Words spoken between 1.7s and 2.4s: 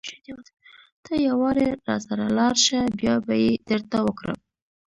راسره